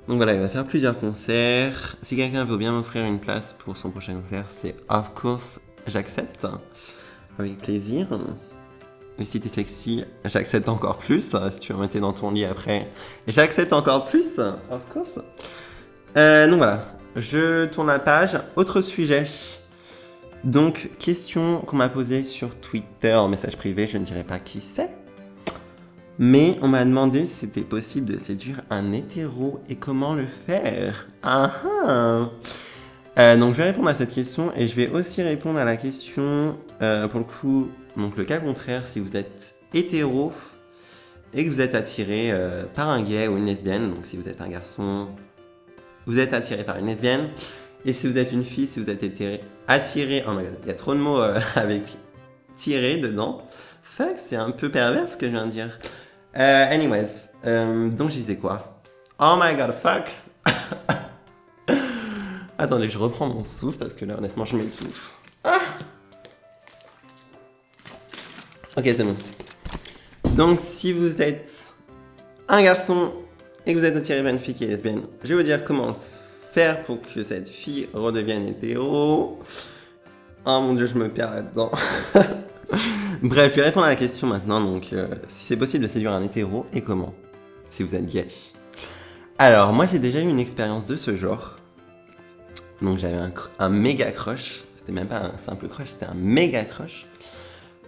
Donc 0.09 0.17
voilà, 0.17 0.33
il 0.33 0.41
va 0.41 0.49
faire 0.49 0.67
plusieurs 0.67 0.99
concerts. 0.99 1.95
Si 2.01 2.17
quelqu'un 2.17 2.47
veut 2.47 2.57
bien 2.57 2.73
m'offrir 2.73 3.05
une 3.05 3.21
place 3.21 3.55
pour 3.59 3.77
son 3.77 3.91
prochain 3.91 4.15
concert, 4.15 4.45
c'est 4.49 4.75
of 4.89 5.13
course, 5.15 5.61
j'accepte. 5.87 6.47
Avec 7.39 7.59
plaisir. 7.59 8.09
Et 9.19 9.27
si 9.27 9.39
t'es 9.41 9.51
sexy, 9.51 10.07
j'accepte 10.25 10.71
encore 10.71 10.97
plus. 10.97 11.37
Si 11.51 11.59
tu 11.59 11.75
veux 11.75 11.79
me 11.79 12.01
dans 12.01 12.15
ton 12.15 12.31
lit 12.31 12.47
après, 12.47 12.91
j'accepte 13.29 13.75
encore 13.75 14.09
plus. 14.09 14.39
Of 14.39 14.81
course. 14.91 15.19
Euh, 16.17 16.49
donc 16.49 16.57
voilà, 16.57 16.83
je 17.15 17.67
tourne 17.67 17.89
la 17.89 17.99
page. 17.99 18.39
Autre 18.57 18.81
sujet. 18.81 19.25
Donc, 20.45 20.91
question 20.99 21.61
qu'on 21.61 21.77
m'a 21.77 21.91
posée 21.91 22.25
sur 22.25 22.59
Twitter 22.59 23.15
en 23.15 23.29
message 23.29 23.59
privé, 23.59 23.87
je 23.87 23.99
ne 23.99 24.05
dirai 24.05 24.25
pas 24.25 24.39
qui 24.39 24.63
c'est. 24.63 24.96
Mais 26.19 26.59
on 26.63 26.69
m'a 26.69 26.85
demandé 26.85 27.27
si 27.27 27.35
c'était 27.35 27.61
possible 27.61 28.07
de 28.07 28.19
séduire 28.19 28.63
un 28.71 28.93
hétéro 28.93 29.61
et 29.69 29.77
comment 29.77 30.15
le 30.15 30.25
faire? 30.25 31.09
Ah, 31.23 31.53
ah. 31.65 32.31
Euh, 33.19 33.37
donc 33.37 33.53
je 33.53 33.59
vais 33.59 33.65
répondre 33.65 33.89
à 33.89 33.95
cette 33.95 34.13
question 34.13 34.51
et 34.57 34.67
je 34.67 34.75
vais 34.75 34.89
aussi 34.89 35.23
répondre 35.23 35.59
à 35.59 35.65
la 35.65 35.77
question, 35.77 36.57
euh, 36.81 37.07
pour 37.09 37.21
le 37.21 37.27
coup, 37.27 37.69
donc 37.97 38.17
le 38.17 38.25
cas 38.25 38.39
contraire, 38.39 38.85
si 38.87 38.99
vous 38.99 39.17
êtes 39.17 39.57
hétéro 39.75 40.33
et 41.35 41.45
que 41.45 41.51
vous 41.51 41.61
êtes 41.61 41.75
attiré 41.75 42.31
euh, 42.31 42.65
par 42.65 42.89
un 42.89 43.03
gay 43.03 43.29
ou 43.29 43.37
une 43.37 43.47
lesbienne, 43.47 43.95
donc 43.95 44.07
si 44.07 44.17
vous 44.17 44.29
êtes 44.29 44.41
un 44.41 44.49
garçon, 44.49 45.09
vous 46.07 46.19
êtes 46.19 46.33
attiré 46.33 46.65
par 46.65 46.79
une 46.79 46.87
lesbienne, 46.87 47.29
et 47.85 47.93
si 47.93 48.07
vous 48.09 48.17
êtes 48.17 48.33
une 48.33 48.45
fille, 48.45 48.67
si 48.67 48.81
vous 48.81 48.89
êtes 48.89 49.03
attiré, 49.69 50.25
oh 50.27 50.33
my 50.33 50.45
god, 50.45 50.59
il 50.63 50.69
y 50.69 50.71
a 50.71 50.75
trop 50.75 50.95
de 50.95 51.01
mots 51.01 51.21
avec 51.57 51.97
tiré 52.55 52.97
dedans. 52.97 53.43
Fuck, 53.83 54.17
c'est 54.17 54.37
un 54.37 54.51
peu 54.51 54.71
pervers 54.71 55.09
ce 55.09 55.17
que 55.17 55.27
je 55.27 55.33
viens 55.33 55.47
de 55.47 55.53
dire. 55.53 55.79
Anyways, 56.43 57.31
donc 57.45 58.11
je 58.11 58.17
disais 58.17 58.37
quoi? 58.37 58.81
Oh 59.19 59.37
my 59.41 59.55
god, 59.57 59.73
fuck 59.73 60.11
Attendez, 62.59 62.89
je 62.89 62.99
reprends 62.99 63.29
mon 63.29 63.45
souffle 63.45 63.79
parce 63.79 63.95
que 63.95 64.05
là, 64.05 64.17
honnêtement, 64.17 64.45
je 64.45 64.57
m'étouffe. 64.57 65.15
Ah 65.45 65.59
ok, 68.77 68.85
c'est 68.85 69.05
bon. 69.05 69.17
Donc, 70.35 70.61
si 70.61 70.93
vous 70.93 71.23
êtes 71.23 71.75
un 72.49 72.63
garçon 72.63 73.13
et 73.65 73.73
que 73.73 73.79
vous 73.79 73.85
êtes 73.85 73.97
attiré 73.97 74.23
par 74.23 74.31
une 74.31 74.39
fille 74.39 74.55
qui 74.55 74.65
est 74.65 74.69
lesbienne, 74.69 75.03
je 75.23 75.29
vais 75.29 75.35
vous 75.35 75.47
dire 75.47 75.65
comment 75.65 75.97
faire 76.53 76.83
pour 76.83 77.01
que 77.01 77.23
cette 77.23 77.49
fille 77.49 77.89
redevienne 77.95 78.47
hétéro. 78.47 79.39
Oh 80.45 80.61
mon 80.61 80.75
dieu, 80.75 80.87
je 80.87 80.95
me 80.95 81.09
perds 81.09 81.33
là-dedans. 81.33 81.71
Bref, 83.27 83.51
je 83.51 83.57
vais 83.57 83.67
répondre 83.67 83.87
à 83.87 83.89
la 83.89 83.97
question 83.97 84.29
maintenant. 84.29 84.61
Donc, 84.61 84.93
euh, 84.93 85.09
si 85.27 85.47
c'est 85.47 85.57
possible 85.57 85.83
de 85.83 85.89
séduire 85.89 86.13
un 86.13 86.23
hétéro 86.23 86.65
et 86.73 86.81
comment 86.81 87.13
Si 87.71 87.83
vous 87.83 87.97
êtes 87.97 88.07
gay. 88.07 88.29
Alors, 89.37 89.73
moi 89.73 89.85
j'ai 89.85 89.99
déjà 89.99 90.21
eu 90.21 90.29
une 90.29 90.39
expérience 90.39 90.87
de 90.87 90.95
ce 90.95 91.17
genre. 91.17 91.57
Donc 92.81 92.99
j'avais 92.99 93.19
un, 93.59 93.69
méga 93.69 94.13
crush, 94.13 94.63
c'était 94.77 94.93
même 94.93 95.09
pas 95.09 95.19
un 95.19 95.39
simple 95.39 95.67
crush, 95.67 95.89
c'était 95.89 96.07
un 96.07 96.15
méga 96.15 96.65
crush 96.65 97.07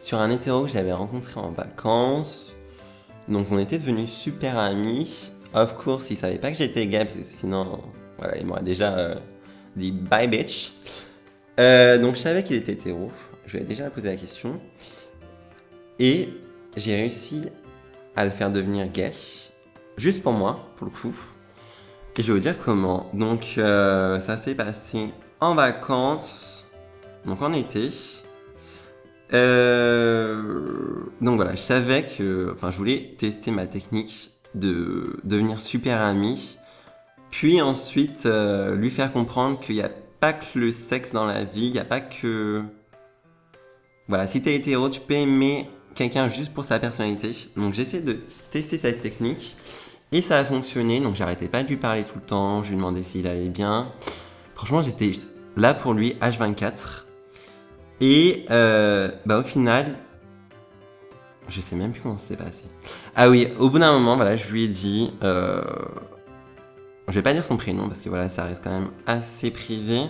sur 0.01 0.19
un 0.19 0.29
hétéro 0.31 0.65
que 0.65 0.73
j'avais 0.73 0.93
rencontré 0.93 1.39
en 1.39 1.53
vacances. 1.53 2.57
Donc 3.29 3.47
on 3.53 3.61
était 3.61 3.79
devenus 3.79 4.11
super 4.11 4.59
amis. 4.59 5.31
Of 5.55 5.75
course, 5.75 6.11
il 6.11 6.17
savait 6.17 6.39
pas 6.39 6.51
que 6.51 6.57
j'étais 6.57 6.85
gay, 6.89 7.05
parce 7.05 7.15
que 7.15 7.23
sinon, 7.23 7.81
voilà, 8.19 8.39
il 8.39 8.45
m'aurait 8.45 8.65
déjà 8.65 8.99
euh, 8.99 9.15
dit 9.77 9.93
bye 9.93 10.27
bitch. 10.27 10.73
Euh, 11.61 11.97
donc 11.99 12.17
je 12.17 12.23
savais 12.23 12.43
qu'il 12.43 12.57
était 12.57 12.73
hétéro, 12.73 13.09
je 13.47 13.57
lui 13.57 13.63
ai 13.63 13.67
déjà 13.67 13.89
posé 13.89 14.09
la 14.09 14.17
question. 14.17 14.59
Et 15.99 16.29
j'ai 16.77 16.95
réussi 16.97 17.43
à 18.17 18.25
le 18.25 18.31
faire 18.31 18.51
devenir 18.51 18.89
gay, 18.89 19.13
juste 19.97 20.23
pour 20.23 20.33
moi, 20.33 20.71
pour 20.77 20.87
le 20.87 20.93
coup. 20.93 21.15
Et 22.17 22.23
je 22.23 22.29
vais 22.29 22.33
vous 22.33 22.43
dire 22.43 22.59
comment. 22.59 23.11
Donc, 23.15 23.55
euh, 23.59 24.19
ça 24.21 24.37
s'est 24.37 24.55
passé 24.55 25.13
en 25.41 25.55
vacances, 25.55 26.67
donc 27.25 27.43
en 27.43 27.53
été. 27.53 27.91
Euh, 29.35 31.05
donc 31.21 31.37
voilà, 31.37 31.55
je 31.55 31.61
savais 31.61 32.05
que, 32.05 32.53
enfin, 32.55 32.71
je 32.71 32.79
voulais 32.79 33.15
tester 33.19 33.51
ma 33.51 33.67
technique 33.67 34.31
de 34.55 35.21
devenir 35.25 35.61
super 35.61 36.01
ami, 36.01 36.59
puis 37.31 37.61
ensuite 37.61 38.25
euh, 38.27 38.75
lui 38.75 38.91
faire 38.91 39.13
comprendre 39.13 39.61
qu'il 39.61 39.75
n'y 39.75 39.83
a 39.83 39.91
pas 40.21 40.33
que 40.33 40.59
le 40.59 40.73
sexe 40.73 41.13
dans 41.13 41.27
la 41.27 41.45
vie, 41.45 41.67
il 41.67 41.73
n'y 41.73 41.79
a 41.79 41.85
pas 41.85 42.01
que, 42.01 42.63
voilà, 44.09 44.27
si 44.27 44.43
t'es 44.43 44.55
hétéro, 44.55 44.89
tu 44.89 45.01
peux 45.01 45.15
aimer 45.15 45.69
quelqu'un 45.99 46.29
juste 46.29 46.55
pour 46.55 46.65
sa 46.65 46.79
personnalité. 46.79 47.33
Donc 47.57 47.75
j'essaie 47.75 48.01
de 48.01 48.21
tester 48.51 48.79
cette 48.79 49.03
technique. 49.03 49.57
Et 50.11 50.23
ça 50.23 50.39
a 50.39 50.45
fonctionné, 50.45 51.01
donc 51.01 51.17
j'arrêtais 51.17 51.49
pas 51.49 51.63
de 51.63 51.69
lui 51.69 51.77
parler 51.77 52.03
tout 52.05 52.15
le 52.15 52.25
temps, 52.25 52.63
je 52.63 52.71
lui 52.71 52.77
demandais 52.77 53.03
s'il 53.03 53.27
allait 53.27 53.49
bien. 53.49 53.93
Franchement, 54.55 54.81
j'étais 54.81 55.11
là 55.57 55.75
pour 55.75 55.93
lui 55.93 56.17
H24. 56.23 57.05
Et 58.01 58.47
euh, 58.51 59.11
bah 59.27 59.39
au 59.39 59.43
final, 59.43 59.97
je 61.49 61.61
sais 61.61 61.77
même 61.77 61.93
plus 61.93 62.01
comment 62.01 62.17
ça 62.17 62.37
passé. 62.37 62.65
Ah 63.17 63.29
oui, 63.29 63.49
au 63.59 63.69
bout 63.69 63.81
d'un 63.81 63.93
moment, 63.93 64.17
voilà, 64.17 64.37
je 64.37 64.51
lui 64.51 64.65
ai 64.65 64.69
dit, 64.69 65.13
euh, 65.23 65.63
je 67.09 67.15
vais 67.15 67.23
pas 67.23 67.35
dire 67.35 67.45
son 67.45 67.57
prénom 67.57 67.89
parce 67.89 68.01
que 68.01 68.09
voilà, 68.09 68.29
ça 68.29 68.45
reste 68.45 68.65
quand 68.65 68.71
même 68.71 68.91
assez 69.07 69.51
privé, 69.51 70.05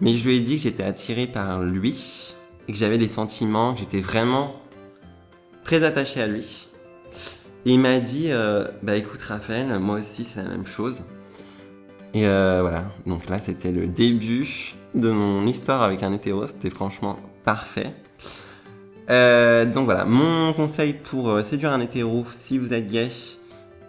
mais 0.00 0.14
je 0.14 0.26
lui 0.26 0.38
ai 0.38 0.40
dit 0.40 0.56
que 0.56 0.62
j'étais 0.62 0.82
attiré 0.82 1.26
par 1.28 1.62
lui 1.62 2.34
et 2.66 2.72
que 2.72 2.78
j'avais 2.78 2.98
des 2.98 3.08
sentiments, 3.08 3.74
que 3.74 3.80
j'étais 3.80 4.00
vraiment 4.00 4.56
très 5.64 5.82
attaché 5.82 6.20
à 6.20 6.26
lui 6.26 6.68
il 7.64 7.80
m'a 7.80 7.98
dit, 7.98 8.26
euh, 8.28 8.66
bah 8.82 8.96
écoute 8.96 9.22
Raphaël, 9.22 9.78
moi 9.78 9.96
aussi 9.96 10.24
c'est 10.24 10.42
la 10.42 10.48
même 10.48 10.66
chose. 10.66 11.04
Et 12.12 12.26
euh, 12.26 12.60
voilà, 12.60 12.84
donc 13.06 13.28
là 13.28 13.38
c'était 13.38 13.72
le 13.72 13.86
début 13.86 14.74
de 14.94 15.10
mon 15.10 15.46
histoire 15.46 15.82
avec 15.82 16.02
un 16.02 16.12
hétéro, 16.12 16.46
c'était 16.46 16.70
franchement 16.70 17.18
parfait. 17.44 17.92
Euh, 19.10 19.64
donc 19.64 19.86
voilà, 19.86 20.04
mon 20.04 20.52
conseil 20.52 20.92
pour 20.92 21.40
séduire 21.44 21.72
un 21.72 21.80
hétéro 21.80 22.24
si 22.38 22.58
vous 22.58 22.72
êtes 22.72 22.90
gay, 22.90 23.10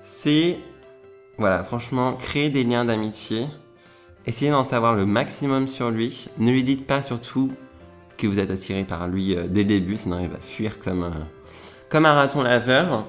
c'est, 0.01 0.58
voilà, 1.38 1.63
franchement, 1.63 2.13
créer 2.13 2.50
des 2.50 2.63
liens 2.63 2.86
d'amitié. 2.86 3.48
Essayez 4.25 4.51
d'en 4.51 4.65
savoir 4.65 4.96
le 4.96 5.05
maximum 5.05 5.67
sur 5.67 5.91
lui. 5.91 6.27
Ne 6.39 6.50
lui 6.50 6.63
dites 6.63 6.88
pas 6.88 7.03
surtout 7.03 7.51
que 8.17 8.25
vous 8.25 8.39
êtes 8.39 8.50
attiré 8.50 8.84
par 8.84 9.08
lui 9.08 9.36
dès 9.50 9.62
le 9.62 9.67
début, 9.67 9.98
sinon 9.98 10.20
il 10.20 10.29
va 10.29 10.39
fuir 10.39 10.79
comme, 10.79 11.12
comme 11.89 12.06
un 12.06 12.13
raton 12.13 12.44
laveur. 12.44 13.06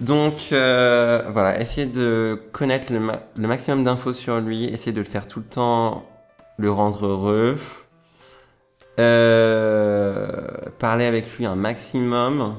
Donc 0.00 0.48
euh, 0.52 1.22
voilà, 1.32 1.60
essayez 1.60 1.86
de 1.86 2.40
connaître 2.52 2.92
le, 2.92 3.46
maximum 3.46 3.84
d'infos 3.84 4.12
sur 4.12 4.40
lui, 4.40 4.64
essayez 4.64 4.92
de 4.92 4.98
le 4.98 5.06
faire 5.06 5.26
tout 5.26 5.38
le 5.38 5.44
temps, 5.44 6.04
le 6.58 6.70
rendre 6.70 7.06
heureux. 7.06 7.58
Euh, 8.98 10.48
parlez 10.78 11.04
avec 11.04 11.36
lui 11.36 11.46
un 11.46 11.54
maximum. 11.54 12.56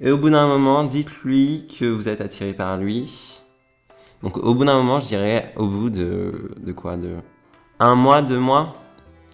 Et 0.00 0.10
au 0.10 0.18
bout 0.18 0.30
d'un 0.30 0.46
moment, 0.46 0.84
dites-lui 0.84 1.68
que 1.78 1.84
vous 1.84 2.08
êtes 2.08 2.20
attiré 2.20 2.52
par 2.52 2.76
lui. 2.76 3.42
Donc 4.22 4.36
au 4.36 4.54
bout 4.54 4.64
d'un 4.64 4.76
moment, 4.76 5.00
je 5.00 5.06
dirais 5.06 5.52
au 5.56 5.66
bout 5.66 5.90
de, 5.90 6.52
de 6.58 6.72
quoi? 6.72 6.96
De 6.96 7.16
un 7.80 7.96
mois, 7.96 8.22
deux 8.22 8.38
mois? 8.38 8.76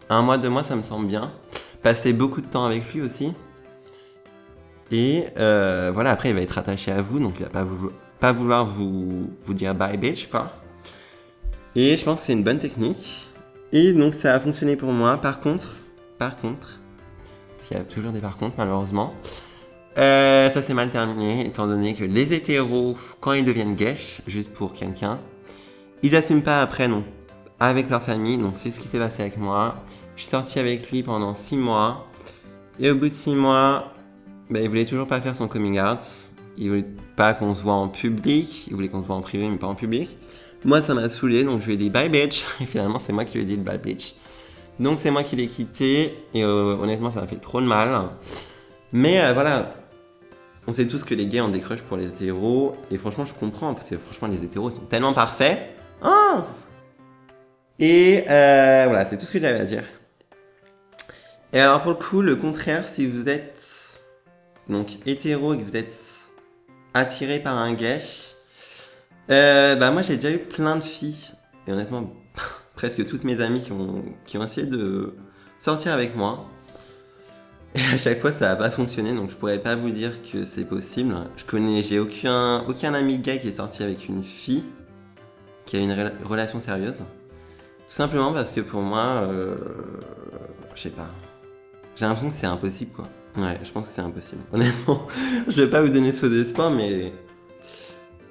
Un 0.09 0.23
mois, 0.23 0.39
deux 0.39 0.49
mois, 0.49 0.63
ça 0.63 0.75
me 0.77 0.83
semble 0.83 1.07
bien. 1.07 1.31
Passez 1.83 2.15
beaucoup 2.15 2.41
de 2.41 2.47
temps 2.47 2.65
avec 2.65 2.95
lui 2.95 3.03
aussi. 3.03 3.35
Et 4.91 5.25
euh, 5.39 5.91
voilà, 5.93 6.11
après, 6.11 6.31
il 6.31 6.35
va 6.35 6.41
être 6.41 6.59
attaché 6.59 6.91
à 6.91 7.03
vous, 7.03 7.21
donc 7.21 7.35
il 7.39 7.45
va 7.45 7.67
pas, 8.21 8.33
vouloir 8.33 8.65
vous, 8.65 9.29
dire 9.49 9.75
bye 9.75 9.97
bitch, 9.97 10.29
quoi. 10.29 10.53
Et 11.77 11.97
je 11.97 12.05
pense 12.05 12.21
que 12.21 12.27
c'est 12.27 12.33
une 12.33 12.45
bonne 12.45 12.59
technique. 12.59 13.29
Et 13.73 13.93
donc 13.93 14.15
ça 14.15 14.35
a 14.35 14.41
fonctionné 14.41 14.77
pour 14.77 14.93
moi. 14.93 15.19
Par 15.19 15.41
contre, 15.41 15.77
par 16.17 16.39
contre, 16.39 16.81
s'il 17.59 17.77
y 17.77 17.81
a 17.81 17.85
toujours 17.85 18.13
des 18.13 18.21
par 18.21 18.39
contre, 18.39 18.55
malheureusement, 18.57 19.13
euh, 19.99 20.49
ça 20.49 20.63
s'est 20.63 20.75
mal 20.75 20.91
terminé, 20.91 21.47
étant 21.47 21.67
donné 21.67 21.95
que 21.95 22.05
les 22.05 22.33
hétéros, 22.33 22.95
quand 23.21 23.35
ils 23.35 23.45
deviennent 23.45 23.75
guèches, 23.75 24.23
juste 24.27 24.53
pour 24.53 24.73
quelqu'un, 24.73 25.19
ils 26.03 26.17
assument 26.17 26.43
pas 26.43 26.63
après, 26.63 26.89
non, 26.89 27.05
avec 27.61 27.91
leur 27.91 28.03
famille. 28.03 28.39
Donc 28.39 28.55
c'est 28.57 28.71
ce 28.71 28.81
qui 28.81 28.89
s'est 28.89 28.99
passé 28.99 29.23
avec 29.23 29.37
moi. 29.37 29.77
Je 30.17 30.23
suis 30.23 30.31
sorti 30.31 30.59
avec 30.59 30.91
lui 30.91 31.03
pendant 31.03 31.35
6 31.35 31.57
mois. 31.57 32.07
Et 32.81 32.91
au 32.91 32.95
bout 32.95 33.09
de 33.09 33.15
6 33.15 33.35
mois, 33.35 33.93
bah, 34.51 34.61
il 34.61 34.69
voulait 34.69 34.85
toujours 34.85 35.07
pas 35.07 35.21
faire 35.21 35.37
son 35.37 35.49
coming 35.49 35.81
out. 35.81 36.01
Il 36.57 36.71
voulait 36.71 36.87
pas 37.17 37.35
qu'on 37.35 37.55
se 37.55 37.63
voit 37.63 37.75
en 37.75 37.89
public. 37.89 38.67
Il 38.69 38.75
voulait 38.75 38.89
qu'on 38.89 39.03
se 39.03 39.07
voit 39.07 39.17
en 39.17 39.21
privé, 39.21 39.49
mais 39.49 39.57
pas 39.57 39.67
en 39.67 39.75
public. 39.75 40.17
Moi, 40.65 40.83
ça 40.83 40.95
m'a 40.95 41.09
saoulé, 41.09 41.45
donc 41.45 41.61
je 41.61 41.67
lui 41.67 41.75
ai 41.75 41.77
dit 41.77 41.91
bye 41.91 42.09
bitch. 42.09 42.45
Et 42.61 42.67
finalement, 42.67 42.99
c'est 42.99 43.13
moi 43.13 43.25
qui 43.25 43.39
lui 43.39 43.45
ai 43.45 43.47
dit 43.47 43.57
le 43.57 43.63
bye 43.63 43.79
bitch. 43.79 44.15
Donc, 44.81 44.99
c'est 44.99 45.11
moi 45.11 45.23
qui 45.23 45.37
l'ai 45.37 45.47
quitté. 45.47 46.19
Et 46.35 46.45
euh, 46.45 46.77
honnêtement, 46.77 47.11
ça 47.11 47.21
m'a 47.21 47.27
fait 47.27 47.37
trop 47.37 47.61
de 47.61 47.67
mal. 47.67 48.11
Mais 48.93 49.21
euh, 49.21 49.33
voilà, 49.33 49.75
on 50.67 50.73
sait 50.73 50.87
tous 50.87 51.05
que 51.05 51.15
les 51.15 51.27
gays 51.27 51.41
ont 51.41 51.49
des 51.49 51.61
crushs 51.61 51.83
pour 51.83 51.97
les 51.97 52.09
hétéros. 52.09 52.77
Et 52.91 52.99
franchement, 52.99 53.25
je 53.25 53.35
comprends. 53.35 53.75
Parce 53.75 53.91
que 53.91 53.97
franchement, 53.97 54.29
les 54.29 54.43
hétéros 54.43 54.71
sont 54.71 54.83
tellement 54.83 55.13
parfaits. 55.13 55.71
Oh 56.05 56.41
et 57.79 58.25
euh, 58.29 58.85
voilà, 58.89 59.05
c'est 59.05 59.17
tout 59.17 59.25
ce 59.25 59.33
que 59.33 59.41
j'avais 59.41 59.61
à 59.61 59.65
dire. 59.65 59.85
Et 61.53 61.61
alors, 61.61 61.81
pour 61.81 61.93
le 61.93 61.97
coup, 61.97 62.23
le 62.23 62.37
contraire, 62.37 62.85
si 62.85 63.07
vous 63.07 63.29
êtes 63.29 63.58
donc 64.69 64.99
hétéro 65.07 65.55
et 65.55 65.59
que 65.59 65.63
vous 65.63 65.77
êtes 65.77 66.33
attiré 66.95 67.41
par 67.41 67.57
un 67.57 67.75
gay, 67.75 68.01
euh, 69.31 69.77
bah 69.77 69.91
moi 69.91 70.03
j'ai 70.03 70.17
déjà 70.17 70.31
eu 70.31 70.39
plein 70.39 70.77
de 70.77 70.85
filles, 70.85 71.33
et 71.67 71.73
honnêtement 71.73 72.13
presque 72.75 73.05
toutes 73.07 73.25
mes 73.25 73.41
amies 73.41 73.63
qui 73.63 73.73
ont, 73.73 74.05
qui 74.27 74.39
ont 74.39 74.45
essayé 74.45 74.67
de 74.67 75.15
sortir 75.59 75.93
avec 75.93 76.17
moi. 76.17 76.47
Et 77.75 77.81
à 77.95 77.99
chaque 77.99 78.19
fois, 78.19 78.33
ça 78.33 78.47
n'a 78.47 78.57
pas 78.57 78.71
fonctionné, 78.71 79.13
donc 79.13 79.31
je 79.31 79.37
pourrais 79.37 79.59
pas 79.59 79.77
vous 79.77 79.91
dire 79.91 80.23
que 80.23 80.43
c'est 80.43 80.65
possible. 80.65 81.15
Je 81.37 81.45
connais, 81.45 81.83
j'ai 81.83 81.99
aucun, 81.99 82.65
aucun 82.67 82.95
ami 82.95 83.19
gay 83.19 83.39
qui 83.39 83.49
est 83.49 83.53
sorti 83.53 83.83
avec 83.83 84.09
une 84.09 84.25
fille 84.25 84.65
qui 85.67 85.77
a 85.77 85.81
une 85.81 85.93
rela- 85.93 86.13
relation 86.25 86.61
sérieuse. 86.61 87.01
Tout 87.01 87.95
simplement 87.95 88.33
parce 88.33 88.53
que 88.53 88.61
pour 88.63 88.81
moi, 88.81 89.23
euh, 89.29 89.55
je 90.75 90.81
sais 90.81 90.91
pas. 90.91 91.09
J'ai 91.95 92.07
l'impression 92.07 92.29
que 92.29 92.35
c'est 92.35 92.47
impossible, 92.47 92.93
quoi. 92.93 93.09
Ouais, 93.37 93.59
je 93.63 93.71
pense 93.71 93.89
que 93.89 93.95
c'est 93.95 94.01
impossible. 94.03 94.43
Honnêtement, 94.53 95.07
je 95.47 95.63
vais 95.63 95.71
pas 95.71 95.83
vous 95.83 95.91
donner 95.91 96.13
ce 96.13 96.19
faux 96.27 96.33
espoir, 96.33 96.71
mais. 96.71 97.13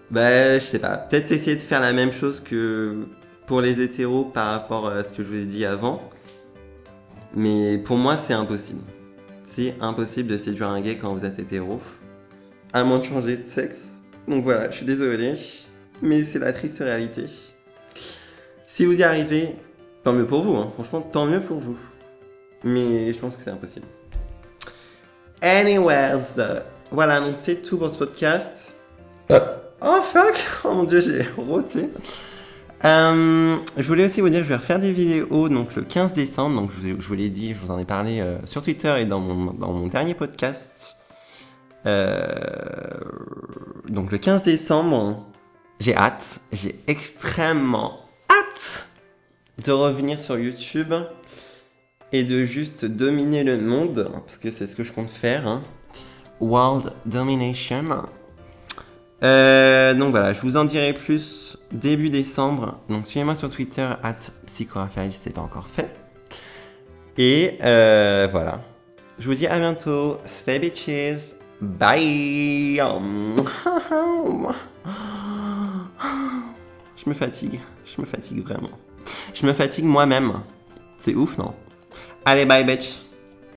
Bah, 0.09 0.55
je 0.57 0.63
sais 0.63 0.79
pas. 0.79 0.97
Peut-être 0.97 1.31
essayer 1.31 1.55
de 1.55 1.61
faire 1.61 1.81
la 1.81 1.93
même 1.93 2.11
chose 2.13 2.39
que 2.39 3.05
pour 3.45 3.61
les 3.61 3.81
hétéros 3.81 4.25
par 4.25 4.51
rapport 4.51 4.87
à 4.87 5.03
ce 5.03 5.13
que 5.13 5.23
je 5.23 5.27
vous 5.27 5.37
ai 5.37 5.45
dit 5.45 5.65
avant. 5.65 6.01
Mais 7.35 7.77
pour 7.77 7.97
moi, 7.97 8.17
c'est 8.17 8.33
impossible. 8.33 8.81
C'est 9.43 9.75
impossible 9.81 10.29
de 10.29 10.37
séduire 10.37 10.69
un 10.69 10.81
gay 10.81 10.97
quand 10.97 11.13
vous 11.13 11.25
êtes 11.25 11.39
hétéro. 11.39 11.79
À 12.73 12.83
moins 12.83 12.99
de 12.99 13.03
changer 13.03 13.37
de 13.37 13.47
sexe. 13.47 14.01
Donc 14.27 14.43
voilà, 14.43 14.69
je 14.69 14.77
suis 14.77 14.85
désolé. 14.85 15.35
Mais 16.01 16.23
c'est 16.23 16.39
la 16.39 16.53
triste 16.53 16.79
réalité. 16.79 17.25
Si 18.67 18.85
vous 18.85 18.93
y 18.99 19.03
arrivez, 19.03 19.55
tant 20.03 20.13
mieux 20.13 20.25
pour 20.25 20.41
vous. 20.41 20.55
hein. 20.57 20.71
Franchement, 20.75 21.01
tant 21.01 21.25
mieux 21.25 21.41
pour 21.41 21.59
vous. 21.59 21.77
Mais 22.63 23.11
je 23.13 23.19
pense 23.19 23.35
que 23.37 23.43
c'est 23.43 23.49
impossible. 23.49 23.87
Anyways, 25.41 26.39
euh, 26.39 26.59
voilà, 26.91 27.19
donc 27.19 27.35
c'est 27.39 27.61
tout 27.61 27.77
pour 27.77 27.91
ce 27.91 27.97
podcast. 27.97 28.75
Oh 29.29 30.01
fuck 30.01 30.35
Oh 30.65 30.73
mon 30.73 30.83
dieu, 30.83 31.01
j'ai 31.01 31.25
roté. 31.37 31.89
Euh, 32.85 33.57
je 33.75 33.83
voulais 33.87 34.05
aussi 34.05 34.21
vous 34.21 34.29
dire 34.29 34.39
que 34.39 34.45
je 34.45 34.49
vais 34.49 34.55
refaire 34.55 34.79
des 34.79 34.91
vidéos 34.91 35.49
donc 35.49 35.75
le 35.75 35.83
15 35.83 36.13
décembre. 36.13 36.61
Donc 36.61 36.71
je 36.71 36.75
vous, 36.77 36.87
ai- 36.87 36.95
je 36.99 37.07
vous 37.07 37.13
l'ai 37.13 37.29
dit, 37.29 37.53
je 37.53 37.59
vous 37.59 37.71
en 37.71 37.77
ai 37.79 37.85
parlé 37.85 38.19
euh, 38.19 38.37
sur 38.45 38.61
Twitter 38.61 38.93
et 38.99 39.05
dans 39.05 39.19
mon, 39.19 39.53
dans 39.53 39.71
mon 39.73 39.87
dernier 39.87 40.13
podcast. 40.13 40.97
Euh, 41.85 42.27
donc 43.87 44.11
le 44.11 44.17
15 44.17 44.43
décembre, 44.43 45.25
j'ai 45.79 45.95
hâte, 45.95 46.39
j'ai 46.51 46.79
extrêmement 46.87 47.99
hâte 48.31 48.87
de 49.65 49.71
revenir 49.71 50.19
sur 50.19 50.37
YouTube 50.37 50.93
et 52.11 52.23
de 52.23 52.45
juste 52.45 52.85
dominer 52.85 53.43
le 53.43 53.57
monde, 53.57 54.09
parce 54.13 54.37
que 54.37 54.49
c'est 54.49 54.65
ce 54.65 54.75
que 54.75 54.83
je 54.83 54.91
compte 54.93 55.09
faire. 55.09 55.47
hein. 55.47 55.63
World 56.39 56.93
Domination. 57.05 58.03
Euh, 59.23 59.93
donc 59.95 60.11
voilà, 60.11 60.33
je 60.33 60.41
vous 60.41 60.57
en 60.57 60.65
dirai 60.65 60.93
plus 60.93 61.57
début 61.71 62.09
décembre. 62.09 62.79
Donc 62.89 63.07
suivez-moi 63.07 63.35
sur 63.35 63.49
Twitter, 63.49 63.89
at 64.03 64.19
si 64.45 64.67
c'est 65.11 65.33
pas 65.33 65.41
encore 65.41 65.67
fait. 65.67 65.89
Et 67.17 67.57
euh, 67.63 68.27
voilà. 68.31 68.61
Je 69.17 69.25
vous 69.25 69.33
dis 69.33 69.47
à 69.47 69.57
bientôt. 69.57 70.19
Stay 70.25 70.59
bitches. 70.59 71.33
Bye. 71.59 72.77
Je 76.95 77.09
me 77.09 77.15
fatigue. 77.15 77.59
Je 77.85 77.99
me 78.01 78.05
fatigue 78.05 78.43
vraiment. 78.43 78.69
Je 79.33 79.45
me 79.47 79.53
fatigue 79.53 79.85
moi-même. 79.85 80.41
C'est 80.97 81.15
ouf, 81.15 81.37
non? 81.39 81.53
Allez, 82.27 82.45
bye 82.45 82.61
bitch. 82.61 83.06